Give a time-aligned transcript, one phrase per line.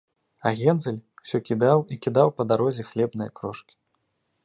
[0.47, 3.73] А Гензель усё кідаў і кідаў па дарозе хлебныя крошкі